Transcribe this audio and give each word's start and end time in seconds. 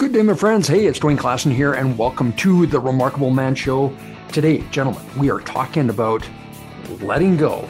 Good 0.00 0.14
day, 0.14 0.22
my 0.22 0.32
friends. 0.32 0.66
Hey, 0.66 0.86
it's 0.86 0.98
Dwayne 0.98 1.18
Klassen 1.18 1.52
here, 1.52 1.74
and 1.74 1.98
welcome 1.98 2.32
to 2.36 2.64
the 2.64 2.80
Remarkable 2.80 3.30
Man 3.30 3.54
Show. 3.54 3.94
Today, 4.32 4.64
gentlemen, 4.70 5.02
we 5.18 5.30
are 5.30 5.40
talking 5.40 5.90
about 5.90 6.26
letting 7.02 7.36
go 7.36 7.68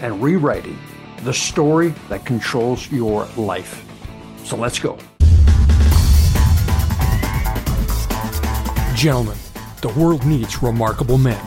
and 0.00 0.20
rewriting 0.20 0.76
the 1.22 1.32
story 1.32 1.94
that 2.08 2.26
controls 2.26 2.90
your 2.90 3.26
life. 3.36 3.86
So 4.42 4.56
let's 4.56 4.80
go. 4.80 4.98
Gentlemen, 8.96 9.38
the 9.80 9.94
world 9.96 10.26
needs 10.26 10.60
remarkable 10.60 11.16
men. 11.16 11.40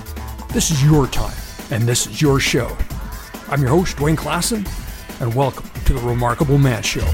This 0.54 0.72
is 0.72 0.82
your 0.82 1.08
time, 1.08 1.36
and 1.72 1.84
this 1.84 2.08
is 2.08 2.22
your 2.22 2.40
show. 2.40 2.78
I'm 3.50 3.60
your 3.60 3.72
host, 3.72 3.98
Dwayne 3.98 4.16
Klassen, 4.16 4.66
and 5.20 5.36
welcome 5.36 5.70
to 5.88 5.94
the 5.94 6.00
Remarkable 6.00 6.58
Man 6.58 6.84
Show. 6.84 7.06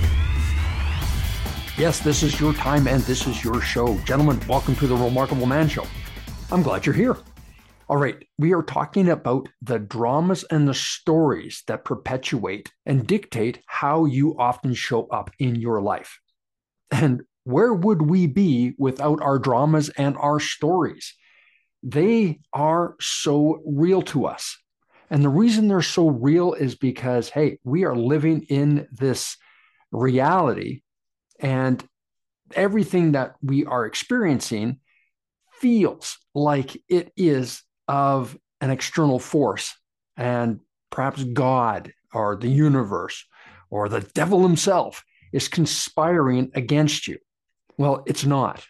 Yes, 1.78 2.00
this 2.00 2.24
is 2.24 2.40
your 2.40 2.54
time 2.54 2.88
and 2.88 3.04
this 3.04 3.28
is 3.28 3.44
your 3.44 3.62
show. 3.62 4.00
Gentlemen, 4.00 4.42
welcome 4.48 4.76
to 4.78 4.88
the 4.88 4.96
Remarkable 4.96 5.46
Man 5.46 5.70
Show. 5.70 5.86
I'm 6.52 6.64
glad 6.64 6.88
you're 6.88 6.96
here. 6.96 7.18
All 7.88 7.98
right, 7.98 8.18
we 8.40 8.52
are 8.56 8.64
talking 8.64 9.10
about 9.10 9.48
the 9.62 9.78
dramas 9.78 10.44
and 10.50 10.68
the 10.68 10.74
stories 10.74 11.62
that 11.68 11.86
perpetuate 11.86 12.72
and 12.88 13.06
dictate 13.06 13.62
how 13.68 14.06
you 14.06 14.36
often 14.40 14.74
show 14.74 15.06
up 15.10 15.30
in 15.38 15.54
your 15.54 15.80
life. 15.80 16.20
And 16.90 17.22
where 17.44 17.76
would 17.76 18.02
we 18.02 18.26
be 18.26 18.74
without 18.80 19.22
our 19.22 19.38
dramas 19.38 19.90
and 19.90 20.18
our 20.18 20.40
stories? 20.40 21.14
They 21.84 22.40
are 22.54 22.96
so 23.00 23.62
real 23.68 24.02
to 24.02 24.26
us. 24.26 24.58
And 25.12 25.24
the 25.24 25.30
reason 25.30 25.68
they're 25.68 25.84
so 25.84 26.10
real 26.10 26.54
is 26.54 26.74
because, 26.74 27.30
hey, 27.30 27.60
we 27.64 27.84
are 27.86 27.96
living 27.96 28.48
in 28.50 28.88
this 28.92 29.38
reality 29.92 30.82
and 31.40 31.84
everything 32.54 33.14
that 33.14 33.36
we 33.42 33.66
are 33.66 33.86
experiencing 33.86 34.80
feels 35.60 36.18
like 36.34 36.82
it 36.88 37.12
is 37.18 37.64
of 37.88 38.38
an 38.62 38.70
external 38.70 39.20
force 39.20 39.76
and 40.16 40.60
perhaps 40.90 41.24
God 41.24 41.94
or 42.14 42.36
the 42.36 42.50
universe 42.50 43.26
or 43.70 43.90
the 43.90 44.02
devil 44.14 44.44
himself 44.44 45.04
is 45.34 45.48
conspiring 45.48 46.52
against 46.56 47.08
you. 47.08 47.18
Well, 47.78 48.04
it's 48.06 48.26
not. 48.26 48.66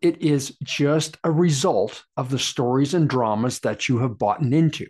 It 0.00 0.22
is 0.22 0.56
just 0.62 1.18
a 1.24 1.30
result 1.30 2.04
of 2.16 2.30
the 2.30 2.38
stories 2.38 2.94
and 2.94 3.08
dramas 3.08 3.60
that 3.60 3.88
you 3.88 3.98
have 3.98 4.18
bought 4.18 4.40
into. 4.40 4.86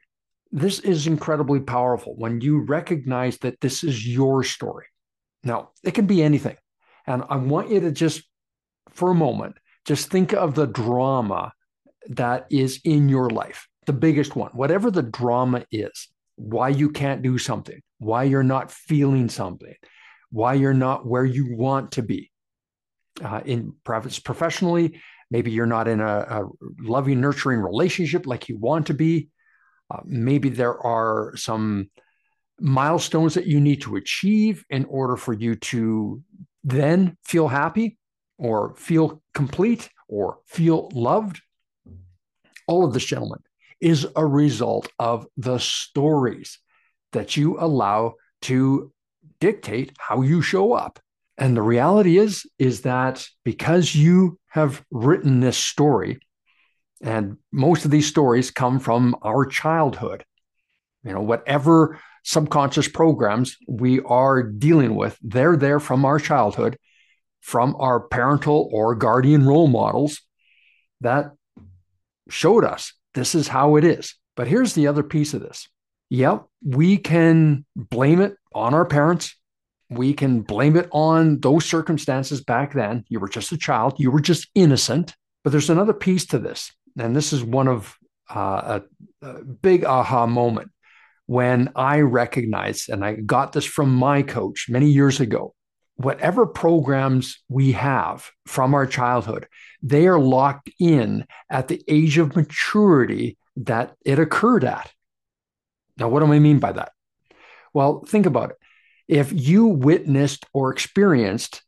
This 0.53 0.79
is 0.81 1.07
incredibly 1.07 1.61
powerful 1.61 2.15
when 2.17 2.41
you 2.41 2.61
recognize 2.61 3.39
that 3.39 3.61
this 3.61 3.85
is 3.85 4.07
your 4.07 4.43
story. 4.45 4.87
Now, 5.43 5.71
it 5.83 5.93
can 5.93 6.07
be 6.07 6.23
anything. 6.23 6.57
And 7.07 7.25
I 7.29 7.37
want 7.37 7.71
you 7.71 7.81
to 7.81 7.91
just, 7.91 8.23
for 8.91 9.11
a 9.11 9.15
moment, 9.15 9.57
just 9.85 10.11
think 10.11 10.33
of 10.33 10.55
the 10.55 10.67
drama 10.67 11.53
that 12.09 12.47
is 12.51 12.81
in 12.85 13.09
your 13.09 13.31
life, 13.31 13.69
the 13.87 13.93
biggest 13.93 14.37
one, 14.37 14.51
whatever 14.53 14.91
the 14.91 15.03
drama 15.03 15.65
is, 15.71 16.09
why 16.37 16.69
you 16.69 16.91
can't 16.91 17.23
do 17.23 17.39
something, 17.39 17.81
why 17.99 18.25
you're 18.25 18.43
not 18.43 18.71
feeling 18.71 19.29
something, 19.29 19.75
why 20.31 20.55
you're 20.55 20.75
not 20.75 21.07
where 21.07 21.25
you 21.25 21.55
want 21.55 21.93
to 21.93 22.03
be. 22.03 22.31
Uh, 23.23 23.41
in 23.45 23.75
perhaps 23.85 24.19
professionally, 24.19 24.99
maybe 25.31 25.51
you're 25.51 25.67
not 25.67 25.89
in 25.89 26.01
a, 26.01 26.19
a, 26.19 26.49
loving, 26.79 27.21
nurturing 27.21 27.61
relationship 27.61 28.27
like 28.27 28.49
you 28.49 28.57
want 28.57 28.87
to 28.87 28.95
be. 28.95 29.29
Uh, 29.91 30.01
maybe 30.05 30.49
there 30.49 30.79
are 30.79 31.37
some 31.37 31.91
milestones 32.61 33.35
that 33.35 33.47
you 33.47 33.61
need 33.61 33.83
to 33.83 33.97
achieve 33.97 34.65
in 34.71 34.85
order 34.87 35.17
for 35.17 35.33
you 35.33 35.57
to 35.57 36.23
then 36.65 37.17
feel 37.25 37.49
happy 37.49 37.99
or 38.39 38.75
feel 38.77 39.23
complete 39.35 39.89
or 40.09 40.39
feel 40.47 40.91
loved. 40.93 41.41
All 42.67 42.85
of 42.85 42.93
this, 42.93 43.05
gentlemen, 43.05 43.41
is 43.81 44.07
a 44.17 44.27
result 44.27 44.89
of 44.99 45.27
the 45.37 45.59
stories 45.59 46.59
that 47.13 47.37
you 47.37 47.59
allow 47.59 48.15
to 48.43 48.93
dictate 49.41 49.93
how 49.99 50.23
you 50.23 50.43
show 50.43 50.73
up. 50.73 51.01
And 51.39 51.57
the 51.57 51.63
reality 51.63 52.19
is, 52.19 52.45
is 52.59 52.83
that 52.83 53.27
because 53.45 53.95
you 53.95 54.39
have 54.49 54.85
written 54.91 55.41
this 55.41 55.57
story, 55.57 56.21
and 57.01 57.39
most 57.51 57.87
of 57.87 57.91
these 57.91 58.07
stories 58.07 58.51
come 58.51 58.79
from 58.79 59.17
our 59.23 59.47
childhood, 59.47 60.25
you 61.03 61.13
know, 61.13 61.23
whatever 61.23 61.99
subconscious 62.23 62.89
programs 62.89 63.57
we 63.69 64.01
are 64.01 64.43
dealing 64.43 64.95
with. 64.95 65.19
They're 65.23 65.57
there 65.57 65.81
from 65.81 66.05
our 66.05 66.19
childhood, 66.19 66.79
from 67.41 67.77
our 67.79 68.01
parental 68.01 68.69
or 68.73 68.95
guardian 68.95 69.47
role 69.47 69.69
models 69.69 70.21
that 71.01 71.33
showed 72.29 72.65
us 72.65 72.93
this 73.15 73.35
is 73.35 73.49
how 73.49 73.77
it 73.77 73.85
is. 73.85 74.15
But 74.37 74.49
here's 74.49 74.75
the 74.75 74.87
other 74.87 75.03
piece 75.03 75.35
of 75.35 75.41
this. 75.41 75.69
Yep, 76.11 76.47
we 76.65 76.97
can 76.97 77.65
blame 77.77 78.21
it 78.21 78.35
on 78.53 78.75
our 78.75 78.85
parents. 78.85 79.37
We 79.89 80.13
can 80.13 80.43
blame 80.43 80.77
it 80.77 80.89
on 80.93 81.41
those 81.41 81.65
circumstances 81.65 82.41
back 82.43 82.73
then. 82.75 83.05
You 83.09 83.21
were 83.21 83.29
just 83.29 83.53
a 83.53 83.59
child, 83.59 83.99
you 83.99 84.11
were 84.11 84.21
just 84.21 84.49
innocent. 84.55 85.15
But 85.43 85.51
there's 85.51 85.71
another 85.71 85.95
piece 85.95 86.27
to 86.27 86.39
this. 86.39 86.73
And 86.99 87.17
this 87.17 87.33
is 87.33 87.43
one 87.43 87.67
of 87.67 87.97
uh, 88.29 88.81
a, 89.23 89.27
a 89.27 89.45
big 89.45 89.85
aha 89.85 90.27
moment 90.27 90.71
when 91.31 91.71
I 91.77 92.01
recognized, 92.01 92.89
and 92.89 93.05
I 93.05 93.15
got 93.15 93.53
this 93.53 93.65
from 93.65 93.95
my 93.95 94.21
coach 94.21 94.67
many 94.69 94.91
years 94.91 95.21
ago, 95.21 95.55
whatever 95.95 96.45
programs 96.45 97.39
we 97.49 97.71
have 97.71 98.29
from 98.49 98.75
our 98.75 98.85
childhood, 98.85 99.47
they 99.81 100.09
are 100.09 100.19
locked 100.19 100.71
in 100.81 101.25
at 101.49 101.69
the 101.69 101.85
age 101.87 102.19
of 102.19 102.35
maturity 102.35 103.39
that 103.55 103.95
it 104.05 104.19
occurred 104.19 104.65
at. 104.65 104.93
Now, 105.97 106.09
what 106.09 106.19
do 106.19 106.33
I 106.33 106.41
mean 106.41 106.59
by 106.59 106.73
that? 106.73 106.91
Well, 107.73 108.03
think 108.09 108.27
about 108.27 108.51
it. 108.51 108.57
If 109.07 109.33
you 109.33 109.67
witnessed 109.67 110.47
or 110.53 110.73
experienced 110.73 111.63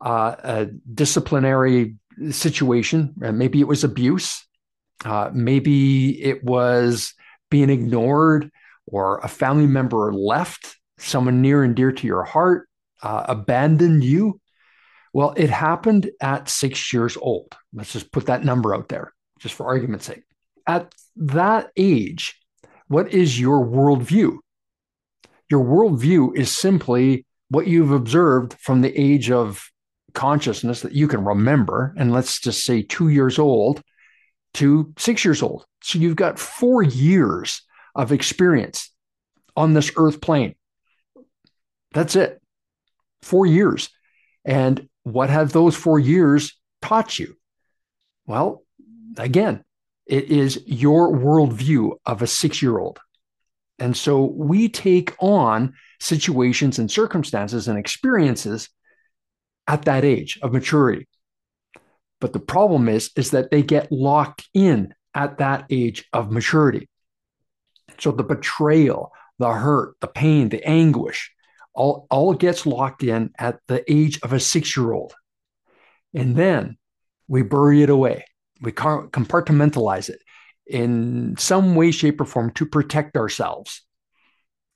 uh, 0.00 0.36
a 0.42 0.66
disciplinary 0.94 1.96
situation, 2.30 3.12
maybe 3.18 3.60
it 3.60 3.68
was 3.68 3.84
abuse, 3.84 4.42
uh, 5.04 5.28
maybe 5.34 6.18
it 6.22 6.42
was 6.42 7.12
being 7.50 7.68
ignored, 7.68 8.50
or 8.92 9.18
a 9.18 9.28
family 9.28 9.66
member 9.66 10.12
left, 10.12 10.76
someone 10.98 11.40
near 11.40 11.64
and 11.64 11.74
dear 11.74 11.90
to 11.90 12.06
your 12.06 12.22
heart 12.22 12.68
uh, 13.02 13.24
abandoned 13.26 14.04
you. 14.04 14.38
Well, 15.12 15.34
it 15.36 15.50
happened 15.50 16.10
at 16.20 16.48
six 16.48 16.92
years 16.92 17.16
old. 17.16 17.52
Let's 17.72 17.92
just 17.92 18.12
put 18.12 18.26
that 18.26 18.44
number 18.44 18.74
out 18.74 18.88
there, 18.88 19.12
just 19.40 19.54
for 19.54 19.66
argument's 19.66 20.06
sake. 20.06 20.22
At 20.66 20.94
that 21.16 21.70
age, 21.76 22.38
what 22.86 23.12
is 23.12 23.40
your 23.40 23.66
worldview? 23.66 24.36
Your 25.50 25.64
worldview 25.64 26.36
is 26.36 26.56
simply 26.56 27.26
what 27.48 27.66
you've 27.66 27.90
observed 27.90 28.54
from 28.60 28.80
the 28.80 28.98
age 28.98 29.30
of 29.30 29.68
consciousness 30.14 30.82
that 30.82 30.92
you 30.92 31.08
can 31.08 31.24
remember. 31.24 31.94
And 31.96 32.12
let's 32.12 32.40
just 32.40 32.64
say 32.64 32.82
two 32.82 33.08
years 33.08 33.38
old 33.38 33.82
to 34.54 34.92
six 34.98 35.24
years 35.24 35.42
old. 35.42 35.64
So 35.82 35.98
you've 35.98 36.16
got 36.16 36.38
four 36.38 36.82
years 36.82 37.62
of 37.94 38.12
experience 38.12 38.90
on 39.56 39.74
this 39.74 39.92
earth 39.96 40.20
plane. 40.20 40.54
That's 41.92 42.16
it. 42.16 42.40
Four 43.22 43.46
years. 43.46 43.90
And 44.44 44.88
what 45.04 45.30
have 45.30 45.52
those 45.52 45.76
four 45.76 45.98
years 45.98 46.58
taught 46.80 47.18
you? 47.18 47.36
Well, 48.26 48.64
again, 49.16 49.64
it 50.06 50.24
is 50.24 50.62
your 50.66 51.12
worldview 51.12 51.96
of 52.06 52.22
a 52.22 52.26
six 52.26 52.62
year 52.62 52.78
old. 52.78 52.98
And 53.78 53.96
so 53.96 54.24
we 54.24 54.68
take 54.68 55.14
on 55.20 55.74
situations 56.00 56.78
and 56.78 56.90
circumstances 56.90 57.68
and 57.68 57.78
experiences 57.78 58.68
at 59.66 59.84
that 59.86 60.04
age 60.04 60.38
of 60.42 60.52
maturity. 60.52 61.08
But 62.20 62.32
the 62.32 62.40
problem 62.40 62.88
is, 62.88 63.10
is 63.16 63.32
that 63.32 63.50
they 63.50 63.62
get 63.62 63.90
locked 63.90 64.48
in 64.54 64.94
at 65.14 65.38
that 65.38 65.66
age 65.70 66.04
of 66.12 66.30
maturity. 66.30 66.88
So 68.02 68.10
the 68.10 68.24
betrayal, 68.24 69.12
the 69.38 69.52
hurt, 69.52 69.94
the 70.00 70.08
pain, 70.08 70.48
the 70.48 70.64
anguish, 70.64 71.32
all, 71.72 72.08
all 72.10 72.34
gets 72.34 72.66
locked 72.66 73.04
in 73.04 73.30
at 73.38 73.60
the 73.68 73.84
age 73.90 74.18
of 74.24 74.32
a 74.32 74.40
six 74.40 74.76
year 74.76 74.92
old. 74.92 75.14
And 76.12 76.34
then 76.34 76.78
we 77.28 77.42
bury 77.42 77.82
it 77.82 77.90
away. 77.90 78.24
We 78.60 78.72
compartmentalize 78.72 80.08
it 80.08 80.20
in 80.66 81.36
some 81.38 81.76
way, 81.76 81.92
shape, 81.92 82.20
or 82.20 82.24
form 82.24 82.50
to 82.54 82.66
protect 82.66 83.16
ourselves. 83.16 83.82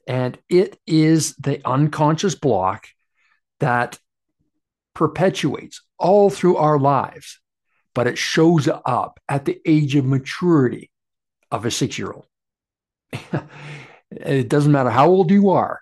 And 0.07 0.39
it 0.49 0.79
is 0.87 1.35
the 1.35 1.61
unconscious 1.67 2.37
block 2.37 2.87
that 3.59 3.99
perpetuates 4.95 5.83
all 5.99 6.31
through 6.31 6.59
our 6.59 6.79
lives, 6.79 7.41
but 7.93 8.07
it 8.07 8.19
shows 8.19 8.69
up 8.69 9.19
at 9.29 9.47
the 9.47 9.61
age 9.67 9.97
of 9.97 10.05
maturity 10.05 10.93
of 11.51 11.67
a 11.67 11.73
six 11.73 11.99
year 11.99 12.13
old. 12.13 12.27
it 14.11 14.49
doesn't 14.49 14.73
matter 14.73 14.91
how 14.91 15.09
old 15.09 15.31
you 15.31 15.51
are, 15.51 15.81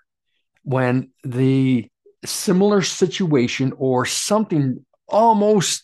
when 0.63 1.11
the 1.23 1.89
similar 2.25 2.81
situation 2.81 3.73
or 3.77 4.05
something 4.05 4.85
almost 5.07 5.83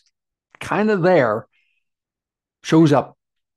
kind 0.60 0.90
of 0.90 1.02
there 1.02 1.46
shows 2.62 2.92
up, 2.92 3.16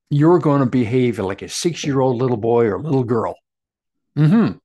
you're 0.09 0.39
going 0.39 0.59
to 0.59 0.65
behave 0.65 1.19
like 1.19 1.41
a 1.41 1.49
six 1.49 1.83
year 1.83 1.99
old 1.99 2.21
little 2.21 2.37
boy 2.37 2.65
or 2.65 2.79
little 2.79 3.03
girl. 3.03 3.35
Mm-hmm. 4.17 4.57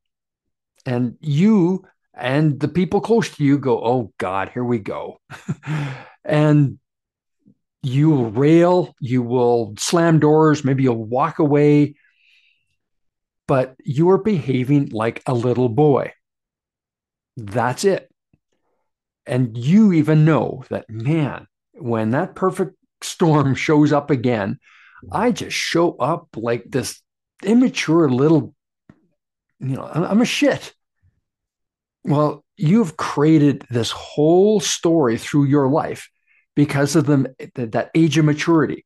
And 0.87 1.16
you 1.20 1.84
and 2.14 2.61
the 2.61 2.69
people 2.69 3.00
close 3.00 3.31
to 3.37 3.44
you 3.44 3.58
go, 3.58 3.82
oh 3.82 4.12
God, 4.19 4.50
here 4.50 4.64
we 4.64 4.78
go. 4.78 5.20
and 6.25 6.78
you 7.82 8.11
will 8.11 8.31
rail, 8.31 8.94
you 9.00 9.23
will 9.23 9.75
slam 9.78 10.19
doors, 10.19 10.64
maybe 10.64 10.82
you'll 10.82 11.02
walk 11.02 11.38
away, 11.38 11.94
but 13.50 13.75
you 13.85 14.08
are 14.11 14.17
behaving 14.17 14.91
like 14.91 15.25
a 15.26 15.35
little 15.35 15.69
boy. 15.69 16.12
That's 17.37 17.82
it. 17.82 18.08
And 19.26 19.58
you 19.58 19.93
even 19.93 20.25
know 20.25 20.62
that, 20.70 20.88
man, 20.88 21.49
when 21.73 22.11
that 22.11 22.37
perfect 22.37 22.76
storm 23.02 23.55
shows 23.67 23.93
up 23.93 24.08
again, 24.08 24.61
I 25.11 25.32
just 25.32 25.56
show 25.56 25.97
up 25.97 26.29
like 26.37 26.62
this 26.69 27.02
immature 27.43 28.08
little, 28.08 28.55
you 29.58 29.75
know, 29.75 29.91
I'm 29.93 30.23
a 30.23 30.25
shit. 30.25 30.73
Well, 32.05 32.44
you've 32.56 32.97
created 32.97 33.67
this 33.69 33.91
whole 33.91 34.61
story 34.61 35.19
through 35.19 35.47
your 35.47 35.69
life 35.69 36.08
because 36.55 36.94
of 36.94 37.06
the, 37.06 37.35
that 37.56 37.91
age 37.97 38.17
of 38.17 38.26
maturity. 38.26 38.85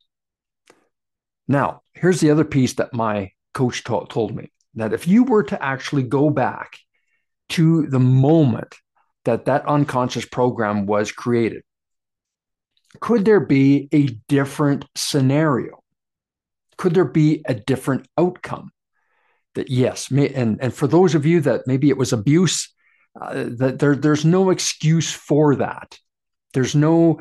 Now, 1.47 1.83
here's 1.93 2.21
the 2.21 2.31
other 2.31 2.47
piece 2.47 2.73
that 2.77 2.95
my 2.95 3.33
coach 3.53 3.85
told, 3.85 4.09
told 4.09 4.35
me 4.35 4.51
that 4.76 4.93
if 4.93 5.06
you 5.06 5.25
were 5.25 5.43
to 5.44 5.62
actually 5.62 6.03
go 6.03 6.31
back 6.31 6.79
to 7.50 7.87
the 7.87 8.00
moment 8.00 8.76
that 9.25 9.47
that 9.47 9.67
unconscious 9.67 10.25
program 10.25 10.87
was 10.87 11.12
created, 11.12 11.62
could 13.00 13.25
there 13.25 13.41
be 13.41 13.88
a 13.93 14.06
different 14.29 14.85
scenario? 14.94 15.82
Could 16.76 16.94
there 16.94 17.05
be 17.05 17.43
a 17.47 17.55
different 17.55 18.06
outcome? 18.19 18.71
That 19.55 19.71
yes, 19.71 20.11
may, 20.11 20.29
and 20.31 20.59
and 20.61 20.75
for 20.75 20.88
those 20.88 21.15
of 21.15 21.25
you 21.25 21.41
that 21.43 21.67
maybe 21.67 21.88
it 21.88 21.97
was 21.97 22.12
abuse, 22.12 22.75
uh, 23.20 23.47
that 23.59 23.79
there 23.79 23.94
there's 23.94 24.25
no 24.25 24.50
excuse 24.50 25.12
for 25.12 25.56
that. 25.56 25.99
There's 26.53 26.75
no 26.75 27.20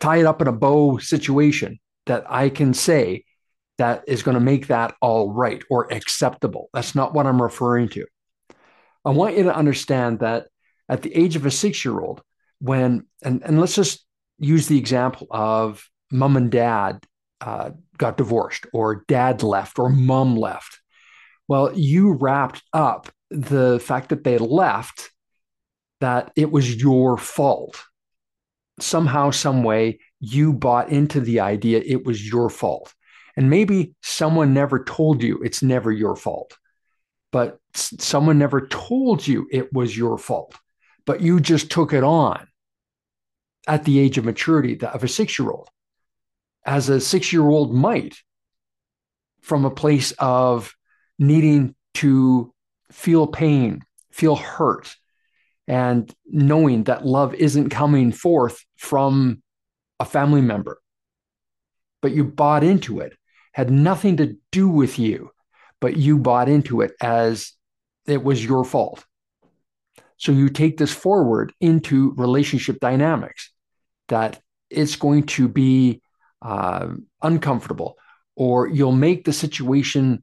tie 0.00 0.18
it 0.18 0.26
up 0.26 0.42
in 0.42 0.48
a 0.48 0.52
bow 0.52 0.98
situation 0.98 1.78
that 2.06 2.24
I 2.28 2.48
can 2.48 2.74
say 2.74 3.24
that 3.78 4.04
is 4.06 4.22
going 4.22 4.34
to 4.34 4.40
make 4.40 4.66
that 4.66 4.94
all 5.00 5.32
right 5.32 5.62
or 5.70 5.92
acceptable. 5.92 6.68
That's 6.74 6.94
not 6.94 7.14
what 7.14 7.26
I'm 7.26 7.40
referring 7.40 7.88
to. 7.90 8.04
I 9.04 9.10
want 9.10 9.36
you 9.36 9.44
to 9.44 9.54
understand 9.54 10.20
that 10.20 10.48
at 10.88 11.02
the 11.02 11.14
age 11.14 11.36
of 11.36 11.46
a 11.46 11.50
six 11.50 11.84
year 11.84 11.98
old, 11.98 12.22
when, 12.60 13.06
and, 13.22 13.42
and 13.44 13.60
let's 13.60 13.76
just 13.76 14.04
use 14.38 14.66
the 14.66 14.78
example 14.78 15.26
of 15.30 15.88
mom 16.10 16.36
and 16.36 16.50
dad 16.50 17.04
uh, 17.40 17.70
got 17.96 18.16
divorced, 18.16 18.66
or 18.72 19.04
dad 19.06 19.42
left, 19.42 19.78
or 19.78 19.88
mom 19.88 20.36
left. 20.36 20.80
Well, 21.46 21.72
you 21.76 22.12
wrapped 22.12 22.62
up 22.72 23.10
the 23.30 23.80
fact 23.80 24.08
that 24.08 24.24
they 24.24 24.38
left 24.38 25.10
that 26.00 26.32
it 26.36 26.50
was 26.50 26.80
your 26.80 27.16
fault. 27.16 27.82
Somehow, 28.80 29.30
some 29.30 29.62
way, 29.62 30.00
you 30.20 30.52
bought 30.52 30.90
into 30.90 31.20
the 31.20 31.40
idea 31.40 31.82
it 31.84 32.04
was 32.04 32.26
your 32.26 32.50
fault. 32.50 32.92
And 33.38 33.48
maybe 33.48 33.94
someone 34.02 34.52
never 34.52 34.82
told 34.82 35.22
you 35.22 35.38
it's 35.44 35.62
never 35.62 35.92
your 35.92 36.16
fault, 36.16 36.58
but 37.30 37.60
someone 37.72 38.36
never 38.36 38.66
told 38.66 39.24
you 39.24 39.46
it 39.52 39.72
was 39.72 39.96
your 39.96 40.18
fault, 40.18 40.56
but 41.06 41.20
you 41.20 41.38
just 41.38 41.70
took 41.70 41.92
it 41.92 42.02
on 42.02 42.48
at 43.68 43.84
the 43.84 44.00
age 44.00 44.18
of 44.18 44.24
maturity 44.24 44.76
of 44.80 45.04
a 45.04 45.08
six 45.08 45.38
year 45.38 45.52
old, 45.52 45.68
as 46.66 46.88
a 46.88 47.00
six 47.00 47.32
year 47.32 47.48
old 47.48 47.72
might, 47.72 48.16
from 49.40 49.64
a 49.64 49.70
place 49.70 50.10
of 50.18 50.74
needing 51.16 51.76
to 51.94 52.52
feel 52.90 53.28
pain, 53.28 53.84
feel 54.10 54.34
hurt, 54.34 54.96
and 55.68 56.12
knowing 56.26 56.82
that 56.82 57.06
love 57.06 57.34
isn't 57.34 57.68
coming 57.68 58.10
forth 58.10 58.64
from 58.76 59.44
a 60.00 60.04
family 60.04 60.40
member. 60.40 60.80
But 62.02 62.10
you 62.10 62.24
bought 62.24 62.64
into 62.64 62.98
it, 62.98 63.12
had 63.58 63.70
nothing 63.70 64.18
to 64.18 64.36
do 64.52 64.68
with 64.68 65.00
you, 65.00 65.32
but 65.80 65.96
you 65.96 66.16
bought 66.16 66.48
into 66.48 66.80
it 66.80 66.92
as 67.00 67.54
it 68.06 68.22
was 68.22 68.44
your 68.44 68.64
fault. 68.64 69.04
So 70.16 70.30
you 70.30 70.48
take 70.48 70.76
this 70.76 70.92
forward 70.92 71.52
into 71.60 72.12
relationship 72.12 72.78
dynamics 72.78 73.50
that 74.10 74.40
it's 74.70 74.94
going 74.94 75.24
to 75.24 75.48
be 75.48 76.00
uh, 76.40 76.90
uncomfortable, 77.20 77.96
or 78.36 78.68
you'll 78.68 78.92
make 78.92 79.24
the 79.24 79.32
situation 79.32 80.22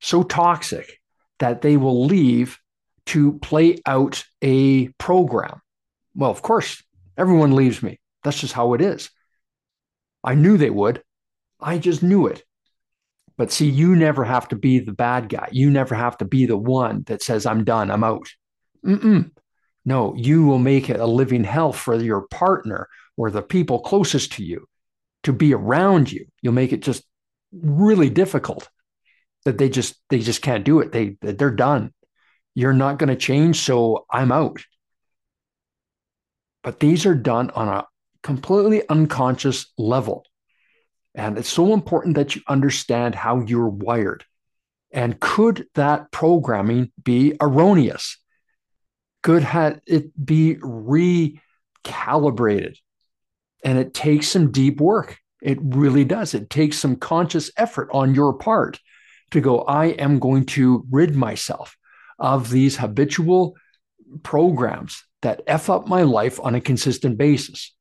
so 0.00 0.24
toxic 0.24 0.98
that 1.38 1.62
they 1.62 1.76
will 1.76 2.06
leave 2.06 2.58
to 3.06 3.38
play 3.38 3.78
out 3.86 4.24
a 4.42 4.88
program. 4.98 5.62
Well, 6.16 6.32
of 6.32 6.42
course, 6.42 6.82
everyone 7.16 7.54
leaves 7.54 7.84
me. 7.84 8.00
That's 8.24 8.40
just 8.40 8.52
how 8.52 8.74
it 8.74 8.80
is. 8.80 9.10
I 10.24 10.34
knew 10.34 10.56
they 10.56 10.70
would. 10.70 11.04
I 11.60 11.78
just 11.78 12.02
knew 12.02 12.26
it. 12.26 12.42
But 13.36 13.50
see, 13.50 13.68
you 13.68 13.96
never 13.96 14.24
have 14.24 14.48
to 14.48 14.56
be 14.56 14.78
the 14.78 14.92
bad 14.92 15.28
guy. 15.28 15.48
You 15.50 15.70
never 15.70 15.94
have 15.94 16.16
to 16.18 16.24
be 16.24 16.46
the 16.46 16.56
one 16.56 17.02
that 17.06 17.22
says, 17.22 17.46
I'm 17.46 17.64
done, 17.64 17.90
I'm 17.90 18.04
out. 18.04 18.28
Mm-mm. 18.84 19.30
No, 19.84 20.14
you 20.16 20.46
will 20.46 20.58
make 20.58 20.88
it 20.88 21.00
a 21.00 21.06
living 21.06 21.44
hell 21.44 21.72
for 21.72 21.96
your 21.96 22.22
partner 22.28 22.88
or 23.16 23.30
the 23.30 23.42
people 23.42 23.80
closest 23.80 24.32
to 24.34 24.44
you 24.44 24.66
to 25.24 25.32
be 25.32 25.52
around 25.52 26.10
you. 26.10 26.26
You'll 26.42 26.54
make 26.54 26.72
it 26.72 26.82
just 26.82 27.04
really 27.52 28.10
difficult 28.10 28.68
that 29.44 29.58
they 29.58 29.68
just 29.68 29.96
they 30.10 30.20
just 30.20 30.42
can't 30.42 30.64
do 30.64 30.80
it. 30.80 30.92
They 30.92 31.16
they're 31.20 31.50
done. 31.50 31.92
You're 32.54 32.72
not 32.72 32.98
going 32.98 33.08
to 33.08 33.16
change, 33.16 33.60
so 33.60 34.06
I'm 34.10 34.32
out. 34.32 34.62
But 36.62 36.80
these 36.80 37.04
are 37.04 37.14
done 37.14 37.50
on 37.50 37.68
a 37.68 37.86
completely 38.22 38.88
unconscious 38.88 39.72
level. 39.76 40.24
And 41.14 41.38
it's 41.38 41.48
so 41.48 41.72
important 41.72 42.16
that 42.16 42.34
you 42.34 42.42
understand 42.48 43.14
how 43.14 43.40
you're 43.40 43.68
wired. 43.68 44.24
And 44.90 45.20
could 45.20 45.68
that 45.74 46.10
programming 46.10 46.90
be 47.02 47.36
erroneous? 47.40 48.18
Could 49.22 49.46
it 49.86 50.24
be 50.24 50.56
recalibrated? 50.56 52.76
And 53.64 53.78
it 53.78 53.94
takes 53.94 54.28
some 54.28 54.52
deep 54.52 54.80
work. 54.80 55.18
It 55.40 55.58
really 55.60 56.04
does. 56.04 56.34
It 56.34 56.50
takes 56.50 56.78
some 56.78 56.96
conscious 56.96 57.50
effort 57.56 57.88
on 57.92 58.14
your 58.14 58.34
part 58.34 58.80
to 59.30 59.40
go, 59.40 59.62
I 59.62 59.86
am 59.86 60.18
going 60.18 60.46
to 60.46 60.84
rid 60.90 61.14
myself 61.14 61.76
of 62.18 62.50
these 62.50 62.76
habitual 62.76 63.56
programs 64.22 65.04
that 65.22 65.42
F 65.46 65.70
up 65.70 65.88
my 65.88 66.02
life 66.02 66.38
on 66.40 66.54
a 66.54 66.60
consistent 66.60 67.18
basis. 67.18 67.74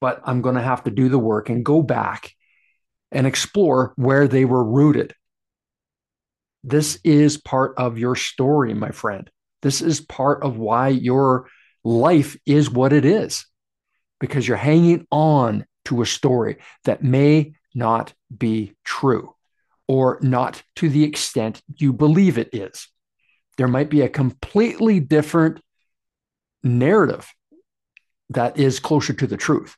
But 0.00 0.20
I'm 0.24 0.42
going 0.42 0.56
to 0.56 0.60
have 0.60 0.84
to 0.84 0.90
do 0.90 1.08
the 1.08 1.18
work 1.18 1.48
and 1.48 1.64
go 1.64 1.82
back 1.82 2.32
and 3.12 3.26
explore 3.26 3.92
where 3.96 4.26
they 4.28 4.44
were 4.44 4.64
rooted. 4.64 5.14
This 6.62 6.98
is 7.04 7.36
part 7.36 7.74
of 7.76 7.98
your 7.98 8.16
story, 8.16 8.74
my 8.74 8.90
friend. 8.90 9.30
This 9.62 9.80
is 9.80 10.00
part 10.00 10.42
of 10.42 10.56
why 10.56 10.88
your 10.88 11.48
life 11.84 12.36
is 12.46 12.70
what 12.70 12.92
it 12.92 13.04
is, 13.04 13.46
because 14.18 14.46
you're 14.48 14.56
hanging 14.56 15.06
on 15.10 15.66
to 15.86 16.02
a 16.02 16.06
story 16.06 16.56
that 16.84 17.02
may 17.04 17.54
not 17.74 18.14
be 18.36 18.74
true 18.84 19.34
or 19.86 20.18
not 20.22 20.62
to 20.76 20.88
the 20.88 21.04
extent 21.04 21.60
you 21.76 21.92
believe 21.92 22.38
it 22.38 22.54
is. 22.54 22.88
There 23.58 23.68
might 23.68 23.90
be 23.90 24.00
a 24.00 24.08
completely 24.08 25.00
different 25.00 25.60
narrative 26.62 27.30
that 28.30 28.58
is 28.58 28.80
closer 28.80 29.12
to 29.12 29.26
the 29.26 29.36
truth 29.36 29.76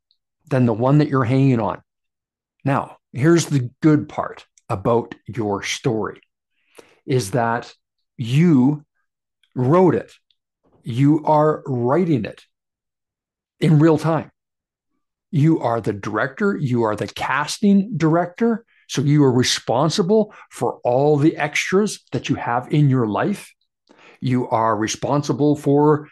than 0.48 0.66
the 0.66 0.72
one 0.72 0.98
that 0.98 1.08
you're 1.08 1.24
hanging 1.24 1.60
on. 1.60 1.82
Now, 2.64 2.98
here's 3.16 3.46
the 3.46 3.70
good 3.80 4.08
part 4.08 4.46
about 4.68 5.14
your 5.26 5.62
story 5.62 6.20
is 7.06 7.30
that 7.30 7.72
you 8.16 8.84
wrote 9.54 9.94
it. 9.94 10.12
You 10.82 11.24
are 11.24 11.62
writing 11.66 12.24
it 12.24 12.44
in 13.58 13.78
real 13.78 13.98
time. 13.98 14.30
You 15.30 15.60
are 15.60 15.80
the 15.80 15.92
director, 15.92 16.56
you 16.56 16.82
are 16.82 16.94
the 16.94 17.08
casting 17.08 17.96
director. 17.96 18.64
So 18.88 19.02
you 19.02 19.24
are 19.24 19.32
responsible 19.32 20.32
for 20.50 20.78
all 20.84 21.16
the 21.16 21.36
extras 21.36 22.04
that 22.12 22.28
you 22.28 22.36
have 22.36 22.72
in 22.72 22.88
your 22.88 23.06
life. 23.06 23.52
You 24.20 24.48
are 24.48 24.76
responsible 24.76 25.56
for 25.56 26.08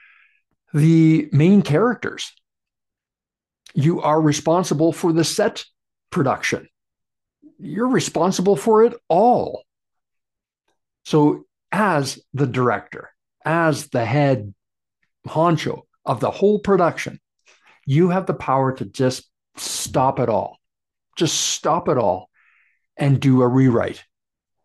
the 0.73 1.29
main 1.31 1.63
characters. 1.63 2.33
You 3.75 4.01
are 4.01 4.21
responsible 4.21 4.93
for 4.93 5.13
the 5.13 5.23
set 5.23 5.65
production. 6.11 6.69
You're 7.59 7.89
responsible 7.89 8.57
for 8.57 8.85
it 8.85 8.95
all. 9.09 9.65
So, 11.05 11.45
as 11.71 12.19
the 12.33 12.47
director, 12.47 13.11
as 13.45 13.89
the 13.89 14.05
head 14.05 14.55
honcho 15.27 15.83
of 16.05 16.21
the 16.21 16.31
whole 16.31 16.59
production, 16.59 17.21
you 17.87 18.11
have 18.11 18.27
the 18.27 18.35
power 18.35 18.73
to 18.73 18.85
just 18.85 19.29
stop 19.57 20.19
it 20.19 20.29
all. 20.29 20.59
Just 21.17 21.41
stop 21.41 21.89
it 21.89 21.99
all 21.99 22.31
and 22.97 23.21
do 23.21 23.43
a 23.43 23.49
rewrite. 23.49 24.03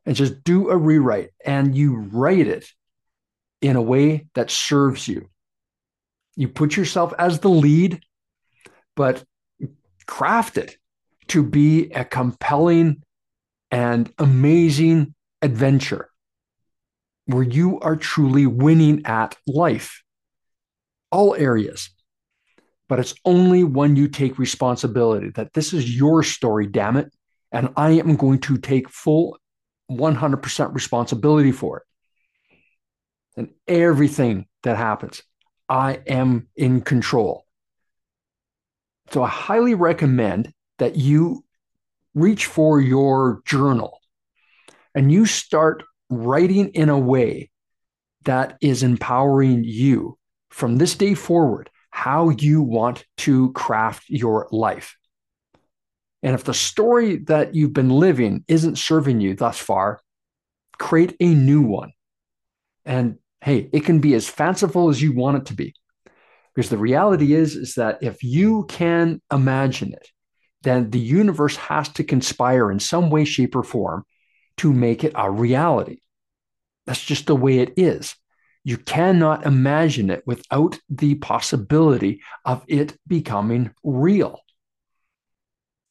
And 0.06 0.16
just 0.16 0.44
do 0.44 0.70
a 0.70 0.78
rewrite 0.78 1.30
and 1.46 1.76
you 1.76 1.98
write 1.98 2.48
it 2.48 2.66
in 3.62 3.76
a 3.76 3.82
way 3.82 4.28
that 4.34 4.50
serves 4.50 5.08
you. 5.08 5.30
You 6.36 6.48
put 6.48 6.76
yourself 6.76 7.14
as 7.20 7.40
the 7.40 7.50
lead, 7.50 8.02
but 8.96 9.24
craft 10.08 10.58
it 10.58 10.78
to 11.30 11.44
be 11.44 11.92
a 11.92 12.04
compelling 12.04 13.04
and 13.72 14.12
amazing 14.18 15.14
adventure 15.42 16.10
where 17.26 17.44
you 17.44 17.80
are 17.80 17.96
truly 17.96 18.48
winning 18.48 19.06
at 19.06 19.38
life, 19.46 20.04
all 21.12 21.36
areas. 21.36 21.92
But 22.88 23.00
it's 23.00 23.14
only 23.24 23.64
when 23.64 23.96
you 23.96 24.08
take 24.08 24.40
responsibility 24.40 25.30
that 25.36 25.54
this 25.54 25.74
is 25.74 25.96
your 25.96 26.24
story, 26.24 26.66
damn 26.66 26.98
it. 26.98 27.14
And 27.52 27.70
I 27.78 27.92
am 27.92 28.16
going 28.16 28.40
to 28.40 28.58
take 28.58 28.90
full 28.90 29.38
100% 29.92 30.74
responsibility 30.74 31.52
for 31.52 31.78
it. 31.78 31.84
And 33.38 33.50
everything 33.68 34.48
that 34.64 34.78
happens, 34.78 35.22
I 35.68 36.00
am 36.08 36.48
in 36.56 36.82
control. 36.82 37.46
So 39.12 39.24
I 39.24 39.30
highly 39.30 39.76
recommend 39.76 40.52
that 40.80 40.96
you 40.96 41.44
reach 42.14 42.48
for 42.48 42.82
your 42.82 43.42
journal 43.46 44.00
and 44.96 45.12
you 45.12 45.26
start 45.26 45.84
writing 46.10 46.70
in 46.70 46.90
a 46.90 46.98
way 46.98 47.50
that 48.26 48.58
is 48.62 48.84
empowering 48.84 49.64
you 49.64 50.18
from 50.50 50.78
this 50.78 50.96
day 50.96 51.14
forward 51.14 51.70
how 51.92 52.30
you 52.30 52.62
want 52.62 53.06
to 53.18 53.52
craft 53.54 54.06
your 54.08 54.48
life. 54.52 54.96
And 56.22 56.34
if 56.36 56.44
the 56.44 56.54
story 56.54 57.18
that 57.26 57.56
you've 57.56 57.74
been 57.74 57.90
living 57.90 58.44
isn't 58.48 58.78
serving 58.78 59.22
you 59.22 59.36
thus 59.36 59.58
far, 59.58 60.02
create 60.78 61.16
a 61.20 61.34
new 61.34 61.62
one. 61.62 61.92
And 62.86 63.18
hey, 63.42 63.70
it 63.72 63.86
can 63.86 64.00
be 64.00 64.14
as 64.16 64.28
fanciful 64.28 64.90
as 64.90 65.02
you 65.02 65.14
want 65.14 65.38
it 65.38 65.46
to 65.48 65.54
be. 65.54 65.74
Because 66.54 66.70
the 66.70 66.78
reality 66.78 67.34
is, 67.34 67.56
is 67.56 67.76
that 67.76 68.00
if 68.02 68.24
you 68.24 68.66
can 68.68 69.22
imagine 69.32 69.94
it, 69.94 70.08
then 70.62 70.90
the 70.90 71.00
universe 71.00 71.56
has 71.56 71.90
to 71.90 72.04
conspire 72.04 72.72
in 72.72 72.80
some 72.80 73.10
way, 73.10 73.26
shape, 73.26 73.56
or 73.56 73.64
form 73.64 74.06
to 74.58 74.74
make 74.74 75.04
it 75.04 75.14
a 75.16 75.32
reality. 75.32 76.00
That's 76.86 77.04
just 77.04 77.28
the 77.28 77.36
way 77.36 77.60
it 77.60 77.74
is. 77.78 78.16
You 78.64 78.78
cannot 78.78 79.46
imagine 79.46 80.10
it 80.10 80.24
without 80.26 80.80
the 80.90 81.16
possibility 81.16 82.22
of 82.44 82.64
it 82.68 82.98
becoming 83.08 83.72
real. 83.84 84.42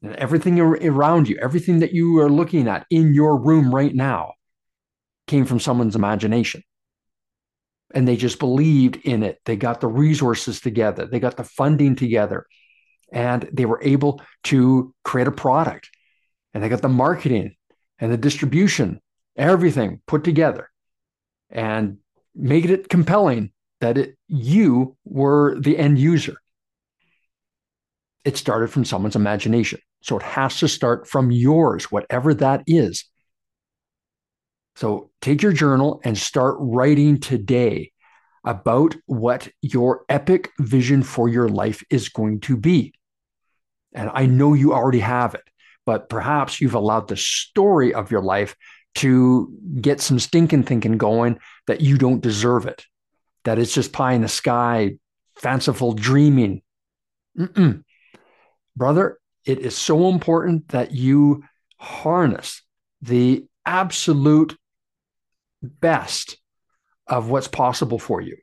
And 0.03 0.15
everything 0.17 0.61
around 0.61 1.29
you, 1.29 1.39
everything 1.41 1.81
that 1.81 1.93
you 1.93 2.19
are 2.21 2.31
looking 2.31 2.69
at 2.69 2.87
in 2.91 3.15
your 3.15 3.37
room 3.41 3.75
right 3.75 3.95
now, 3.95 4.35
came 5.27 5.45
from 5.45 5.61
someone's 5.61 5.97
imagination. 5.97 6.63
And 7.95 8.07
they 8.07 8.17
just 8.17 8.39
believed 8.39 8.97
in 8.97 9.23
it. 9.23 9.39
They 9.45 9.57
got 9.57 9.81
the 9.81 9.89
resources 9.89 10.61
together, 10.61 11.07
they 11.07 11.21
got 11.21 11.37
the 11.37 11.45
funding 11.45 11.97
together, 11.97 12.47
and 13.13 13.49
they 13.53 13.65
were 13.65 13.81
able 13.83 14.21
to 14.45 14.95
create 15.05 15.29
a 15.29 15.33
product. 15.33 15.91
And 16.53 16.63
they 16.63 16.69
got 16.69 16.83
the 16.83 16.89
marketing 16.89 17.55
and 17.99 18.13
the 18.13 18.17
distribution, 18.17 19.01
everything 19.37 20.01
put 20.07 20.25
together 20.25 20.71
and 21.51 21.99
made 22.35 22.71
it 22.71 22.89
compelling 22.89 23.53
that 23.81 23.99
it, 23.99 24.17
you 24.29 24.97
were 25.05 25.59
the 25.61 25.79
end 25.79 25.99
user. 25.99 26.37
It 28.25 28.37
started 28.37 28.71
from 28.71 28.85
someone's 28.85 29.17
imagination. 29.17 29.81
So 30.03 30.17
it 30.17 30.23
has 30.23 30.59
to 30.61 30.69
start 30.69 31.09
from 31.09 31.31
yours, 31.31 31.91
whatever 31.91 32.35
that 32.35 32.63
is. 32.67 33.05
So 34.77 35.11
take 35.21 35.43
your 35.43 35.53
journal 35.53 36.01
and 36.05 36.17
start 36.17 36.57
writing 36.61 37.19
today 37.19 37.93
about 38.45 38.95
what 39.07 39.49
your 39.61 40.05
epic 40.09 40.51
vision 40.61 41.03
for 41.03 41.29
your 41.29 41.49
life 41.49 41.83
is 41.91 42.09
going 42.09 42.41
to 42.41 42.57
be. 42.57 42.95
And 43.93 44.11
I 44.13 44.27
know 44.27 44.55
you 44.55 44.73
already 44.73 45.01
have 45.01 45.35
it, 45.35 45.49
but 45.87 46.09
perhaps 46.09 46.61
you've 46.61 46.75
allowed 46.75 47.09
the 47.09 47.17
story 47.17 47.95
of 47.95 48.11
your 48.11 48.23
life 48.23 48.55
to 48.97 49.53
get 49.81 50.01
some 50.01 50.19
stinking 50.19 50.65
thinking 50.65 50.99
going 50.99 51.39
that 51.67 51.81
you 51.81 51.99
don't 51.99 52.21
deserve 52.21 52.67
it, 52.67 52.85
that 53.45 53.59
it's 53.59 53.73
just 53.73 53.93
pie 53.93 54.13
in 54.13 54.23
the 54.23 54.29
sky, 54.29 54.97
fanciful 55.37 55.93
dreaming. 55.93 56.63
Mm-mm. 57.39 57.85
Brother, 58.77 59.19
it 59.45 59.61
is 59.61 59.77
so 59.77 60.09
important 60.09 60.69
that 60.69 60.93
you 60.93 61.45
harness 61.79 62.63
the 63.01 63.47
absolute 63.65 64.57
best 65.63 66.37
of 67.07 67.31
what's 67.31 67.49
possible 67.49 67.99
for 67.99 68.21
you. 68.21 68.37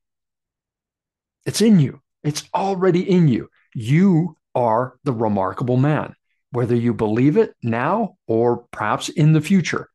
It's 1.45 1.61
in 1.61 1.79
you, 1.79 2.01
it's 2.23 2.43
already 2.53 3.07
in 3.09 3.27
you. 3.27 3.49
You 3.73 4.37
are 4.55 4.97
the 5.03 5.13
remarkable 5.13 5.77
man, 5.77 6.15
whether 6.51 6.75
you 6.75 6.93
believe 6.93 7.37
it 7.37 7.53
now 7.61 8.15
or 8.27 8.65
perhaps 8.71 9.09
in 9.09 9.33
the 9.33 9.41
future. 9.41 9.89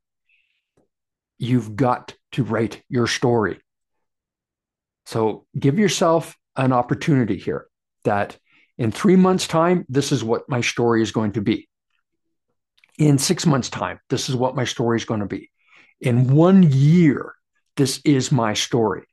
You've 1.38 1.74
got 1.74 2.14
to 2.32 2.44
write 2.44 2.82
your 2.88 3.06
story. 3.06 3.58
So 5.06 5.46
give 5.58 5.78
yourself 5.78 6.36
an 6.56 6.72
opportunity 6.72 7.38
here 7.38 7.66
that 8.04 8.36
in 8.78 8.92
three 8.92 9.16
months' 9.16 9.46
time, 9.46 9.84
this 9.88 10.12
is 10.12 10.22
what 10.22 10.48
my 10.48 10.60
story 10.60 11.02
is 11.02 11.12
going 11.12 11.32
to 11.32 11.40
be. 11.40 11.68
In 12.98 13.18
six 13.18 13.46
months' 13.46 13.70
time, 13.70 13.98
this 14.10 14.28
is 14.28 14.36
what 14.36 14.54
my 14.54 14.64
story 14.64 14.98
is 14.98 15.04
going 15.04 15.20
to 15.20 15.26
be. 15.26 15.50
In 16.00 16.34
one 16.34 16.62
year, 16.62 17.34
this 17.76 18.00
is 18.04 18.30
my 18.30 18.54
story. 18.54 19.04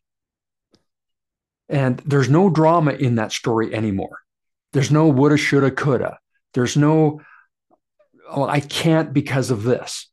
And 1.70 2.00
there's 2.06 2.30
no 2.30 2.50
drama 2.50 2.92
in 2.94 3.16
that 3.16 3.32
story 3.32 3.74
anymore. 3.74 4.20
There's 4.74 4.92
no 4.92 5.08
woulda, 5.08 5.38
shoulda, 5.38 5.72
coulda. 5.72 6.20
There's 6.54 6.78
no, 6.78 7.22
oh, 8.30 8.48
I 8.48 8.60
can't 8.60 9.14
because 9.14 9.52
of 9.52 9.64
this. 9.64 10.10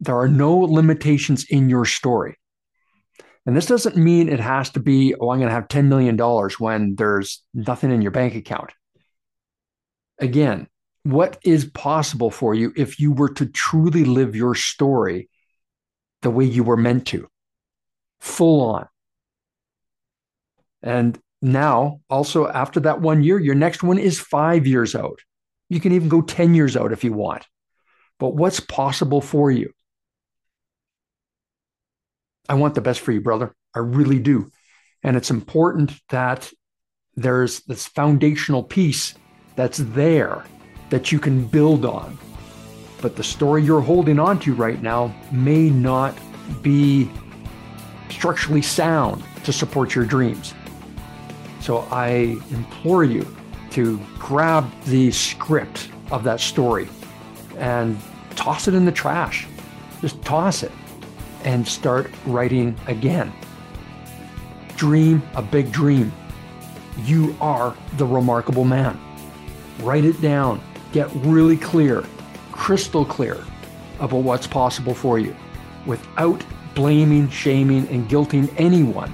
There 0.00 0.18
are 0.18 0.28
no 0.28 0.56
limitations 0.56 1.44
in 1.48 1.68
your 1.68 1.84
story. 1.84 2.36
And 3.46 3.56
this 3.56 3.66
doesn't 3.66 3.96
mean 3.96 4.28
it 4.28 4.40
has 4.40 4.70
to 4.70 4.80
be, 4.80 5.14
oh, 5.14 5.30
I'm 5.30 5.38
going 5.38 5.48
to 5.48 5.54
have 5.54 5.68
$10 5.68 5.86
million 5.86 6.18
when 6.58 6.96
there's 6.96 7.42
nothing 7.54 7.90
in 7.90 8.02
your 8.02 8.10
bank 8.10 8.34
account. 8.34 8.72
Again, 10.18 10.68
what 11.04 11.38
is 11.42 11.64
possible 11.64 12.30
for 12.30 12.54
you 12.54 12.72
if 12.76 13.00
you 13.00 13.12
were 13.12 13.30
to 13.30 13.46
truly 13.46 14.04
live 14.04 14.36
your 14.36 14.54
story 14.54 15.30
the 16.20 16.30
way 16.30 16.44
you 16.44 16.62
were 16.62 16.76
meant 16.76 17.06
to, 17.06 17.28
full 18.20 18.60
on? 18.70 18.88
And 20.82 21.18
now, 21.40 22.00
also 22.10 22.48
after 22.48 22.80
that 22.80 23.00
one 23.00 23.22
year, 23.22 23.38
your 23.38 23.54
next 23.54 23.82
one 23.82 23.98
is 23.98 24.18
five 24.18 24.66
years 24.66 24.94
out. 24.94 25.20
You 25.68 25.80
can 25.80 25.92
even 25.92 26.08
go 26.08 26.22
10 26.22 26.54
years 26.54 26.76
out 26.76 26.92
if 26.92 27.04
you 27.04 27.12
want. 27.12 27.46
But 28.18 28.34
what's 28.34 28.60
possible 28.60 29.20
for 29.20 29.50
you? 29.50 29.72
I 32.48 32.54
want 32.54 32.74
the 32.74 32.80
best 32.80 33.00
for 33.00 33.12
you, 33.12 33.20
brother. 33.20 33.54
I 33.74 33.80
really 33.80 34.18
do. 34.18 34.50
And 35.02 35.16
it's 35.16 35.30
important 35.30 35.92
that 36.08 36.50
there's 37.14 37.60
this 37.60 37.86
foundational 37.86 38.62
piece 38.62 39.14
that's 39.54 39.78
there 39.78 40.44
that 40.90 41.12
you 41.12 41.18
can 41.18 41.46
build 41.46 41.84
on. 41.84 42.18
But 43.00 43.14
the 43.14 43.22
story 43.22 43.62
you're 43.62 43.80
holding 43.80 44.18
on 44.18 44.40
to 44.40 44.54
right 44.54 44.80
now 44.82 45.14
may 45.30 45.70
not 45.70 46.18
be 46.62 47.10
structurally 48.08 48.62
sound 48.62 49.22
to 49.44 49.52
support 49.52 49.94
your 49.94 50.04
dreams. 50.04 50.54
So 51.60 51.86
I 51.90 52.38
implore 52.50 53.04
you 53.04 53.26
to 53.70 54.00
grab 54.18 54.70
the 54.84 55.10
script 55.10 55.90
of 56.10 56.24
that 56.24 56.40
story 56.40 56.88
and 57.56 57.98
toss 58.36 58.68
it 58.68 58.74
in 58.74 58.84
the 58.84 58.92
trash. 58.92 59.46
Just 60.00 60.20
toss 60.22 60.62
it 60.62 60.72
and 61.44 61.66
start 61.66 62.10
writing 62.26 62.76
again. 62.86 63.32
Dream 64.76 65.22
a 65.34 65.42
big 65.42 65.72
dream. 65.72 66.12
You 67.04 67.36
are 67.40 67.76
the 67.96 68.06
remarkable 68.06 68.64
man. 68.64 68.98
Write 69.80 70.04
it 70.04 70.20
down. 70.20 70.60
Get 70.92 71.10
really 71.16 71.56
clear, 71.56 72.04
crystal 72.52 73.04
clear 73.04 73.44
about 74.00 74.22
what's 74.22 74.46
possible 74.46 74.94
for 74.94 75.18
you 75.18 75.36
without 75.86 76.44
blaming, 76.74 77.28
shaming, 77.28 77.88
and 77.88 78.08
guilting 78.08 78.52
anyone 78.56 79.12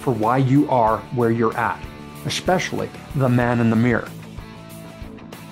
for 0.00 0.12
why 0.12 0.38
you 0.38 0.68
are 0.70 0.98
where 1.14 1.30
you're 1.30 1.56
at, 1.56 1.80
especially 2.26 2.88
the 3.16 3.28
man 3.28 3.60
in 3.60 3.70
the 3.70 3.76
mirror. 3.76 4.08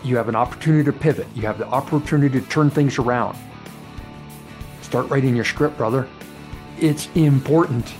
You 0.05 0.17
have 0.17 0.29
an 0.29 0.37
opportunity 0.37 0.85
to 0.85 0.93
pivot. 0.93 1.27
You 1.35 1.43
have 1.43 1.59
the 1.59 1.67
opportunity 1.67 2.41
to 2.41 2.47
turn 2.49 2.71
things 2.71 2.99
around. 2.99 3.37
Start 4.83 5.09
writing 5.11 5.37
your 5.37 5.45
script, 5.45 5.77
brother. 5.77 6.09
It's 6.81 7.09
important. 7.15 7.93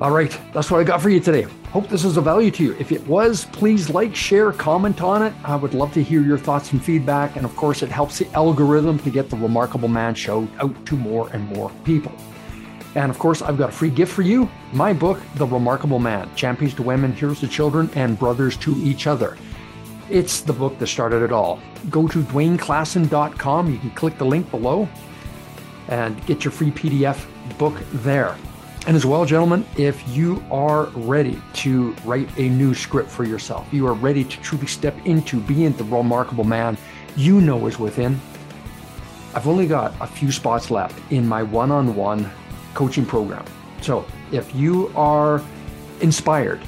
All 0.00 0.10
right, 0.10 0.36
that's 0.52 0.70
what 0.70 0.80
I 0.80 0.84
got 0.84 1.02
for 1.02 1.10
you 1.10 1.20
today. 1.20 1.46
Hope 1.70 1.88
this 1.88 2.04
is 2.04 2.16
of 2.16 2.24
value 2.24 2.50
to 2.52 2.64
you. 2.64 2.76
If 2.80 2.90
it 2.90 3.06
was, 3.06 3.44
please 3.44 3.90
like, 3.90 4.16
share, 4.16 4.50
comment 4.50 5.02
on 5.02 5.22
it. 5.22 5.32
I 5.44 5.54
would 5.54 5.74
love 5.74 5.92
to 5.92 6.02
hear 6.02 6.22
your 6.22 6.38
thoughts 6.38 6.72
and 6.72 6.82
feedback. 6.82 7.36
And 7.36 7.44
of 7.44 7.54
course, 7.54 7.82
it 7.82 7.90
helps 7.90 8.18
the 8.18 8.26
algorithm 8.32 8.98
to 9.00 9.10
get 9.10 9.30
the 9.30 9.36
Remarkable 9.36 9.86
Man 9.86 10.14
show 10.14 10.48
out 10.58 10.86
to 10.86 10.96
more 10.96 11.28
and 11.32 11.46
more 11.54 11.70
people. 11.84 12.12
And 12.94 13.10
of 13.10 13.18
course, 13.18 13.40
I've 13.42 13.56
got 13.56 13.68
a 13.68 13.72
free 13.72 13.90
gift 13.90 14.12
for 14.12 14.22
you 14.22 14.48
my 14.72 14.92
book, 14.92 15.20
The 15.36 15.46
Remarkable 15.46 15.98
Man 15.98 16.28
Champions 16.34 16.74
to 16.74 16.82
Women, 16.82 17.12
Heroes 17.12 17.40
to 17.40 17.48
Children, 17.48 17.90
and 17.94 18.18
Brothers 18.18 18.56
to 18.58 18.74
Each 18.76 19.06
Other. 19.06 19.36
It's 20.08 20.40
the 20.40 20.52
book 20.52 20.78
that 20.78 20.88
started 20.88 21.22
it 21.22 21.30
all. 21.30 21.60
Go 21.88 22.08
to 22.08 22.22
dwayneklassen.com. 22.22 23.72
You 23.72 23.78
can 23.78 23.90
click 23.92 24.18
the 24.18 24.24
link 24.24 24.50
below 24.50 24.88
and 25.88 26.24
get 26.26 26.44
your 26.44 26.50
free 26.50 26.72
PDF 26.72 27.26
book 27.58 27.74
there. 27.92 28.36
And 28.86 28.96
as 28.96 29.04
well, 29.04 29.24
gentlemen, 29.24 29.64
if 29.76 30.02
you 30.08 30.42
are 30.50 30.86
ready 30.86 31.40
to 31.54 31.94
write 32.04 32.28
a 32.38 32.48
new 32.48 32.74
script 32.74 33.10
for 33.10 33.24
yourself, 33.24 33.68
you 33.72 33.86
are 33.86 33.92
ready 33.92 34.24
to 34.24 34.40
truly 34.40 34.66
step 34.66 34.96
into 35.04 35.38
being 35.40 35.72
the 35.74 35.84
remarkable 35.84 36.44
man 36.44 36.78
you 37.14 37.40
know 37.40 37.66
is 37.66 37.78
within. 37.78 38.18
I've 39.34 39.46
only 39.46 39.66
got 39.66 39.94
a 40.00 40.06
few 40.06 40.32
spots 40.32 40.70
left 40.70 40.98
in 41.12 41.28
my 41.28 41.42
one 41.42 41.70
on 41.70 41.94
one 41.94 42.30
coaching 42.74 43.06
program. 43.06 43.44
So 43.80 44.04
if 44.32 44.54
you 44.54 44.92
are 44.94 45.42
inspired 46.00 46.60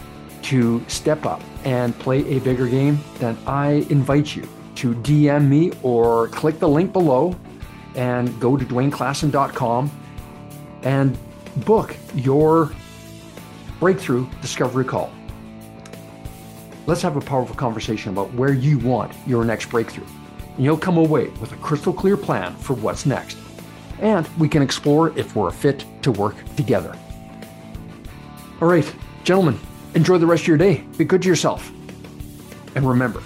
to 0.43 0.85
step 0.89 1.25
up 1.25 1.41
and 1.65 1.97
play 1.99 2.27
a 2.37 2.41
bigger 2.41 2.67
game, 2.67 3.01
then 3.19 3.39
I 3.47 3.87
invite 3.91 4.35
you 4.35 4.49
to 4.77 4.95
DM 4.95 5.49
me 5.49 5.73
or 5.83 6.29
click 6.29 6.59
the 6.59 6.69
link 6.69 6.93
below 6.93 7.37
and 7.95 8.39
go 8.41 8.57
to 8.57 8.65
dwayneklassen.com 8.65 9.91
and 10.83 11.19
book 11.65 11.97
your 12.15 12.73
breakthrough 13.79 14.27
discovery 14.41 14.85
call. 14.85 15.13
Let's 16.87 17.03
have 17.03 17.17
a 17.17 17.21
powerful 17.21 17.55
conversation 17.55 18.13
about 18.13 18.33
where 18.35 18.53
you 18.53 18.79
want 18.79 19.13
your 19.27 19.45
next 19.45 19.71
breakthrough. 19.71 20.07
And 20.57 20.65
you'll 20.65 20.79
come 20.79 20.97
away 20.97 21.29
with 21.41 21.53
a 21.53 21.57
crystal 21.57 21.93
clear 21.93 22.17
plan 22.17 22.55
for 22.57 22.75
what's 22.75 23.07
next. 23.07 23.39
And 24.01 24.27
we 24.39 24.49
can 24.49 24.63
explore 24.63 25.17
if 25.19 25.37
we're 25.37 25.49
a 25.49 25.53
fit 25.53 25.85
to 26.03 26.13
work 26.13 26.37
together. 26.57 26.97
All 28.61 28.69
right, 28.69 28.95
gentlemen, 29.25 29.59
enjoy 29.95 30.19
the 30.19 30.27
rest 30.27 30.43
of 30.43 30.49
your 30.49 30.57
day. 30.57 30.85
Be 30.97 31.05
good 31.05 31.23
to 31.23 31.29
yourself. 31.29 31.71
And 32.75 32.89
remember, 32.89 33.23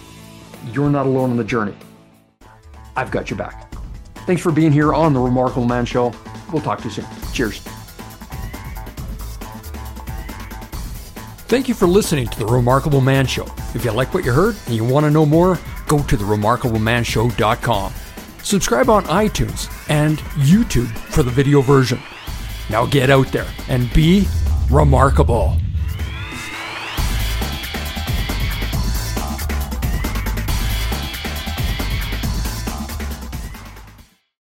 you're 0.73 0.91
not 0.91 1.07
alone 1.07 1.31
on 1.31 1.37
the 1.37 1.45
journey. 1.45 1.75
I've 2.97 3.11
got 3.11 3.31
your 3.31 3.37
back. 3.39 3.73
Thanks 4.27 4.43
for 4.43 4.51
being 4.51 4.73
here 4.73 4.93
on 4.93 5.13
the 5.13 5.21
Remarkable 5.21 5.67
Man 5.67 5.85
Show. 5.85 6.13
We'll 6.53 6.63
talk 6.63 6.79
to 6.79 6.85
you 6.85 6.91
soon. 6.91 7.07
Cheers. 7.33 7.61
Thank 11.49 11.69
you 11.69 11.75
for 11.75 11.87
listening 11.87 12.27
to 12.29 12.39
The 12.41 12.47
Remarkable 12.47 13.01
Man 13.01 13.25
Show. 13.27 13.47
If 13.75 13.85
you 13.85 13.93
like 13.93 14.13
what 14.13 14.25
you 14.25 14.33
heard 14.33 14.57
and 14.67 14.75
you 14.75 14.85
want 14.85 15.05
to 15.05 15.11
know 15.11 15.25
more, 15.25 15.59
go 15.87 16.03
to 16.03 16.17
theremarkablemanshow.com. 16.17 17.93
Subscribe 18.43 18.91
on 18.91 19.05
iTunes 19.05 19.71
and 19.89 20.19
YouTube 20.37 20.89
for 20.89 21.23
the 21.23 21.31
video 21.31 21.61
version. 21.61 22.01
Now 22.71 22.87
get 22.87 23.11
out 23.11 23.29
there 23.29 23.47
and 23.69 23.93
be 23.93 24.27
remarkable. 24.71 25.57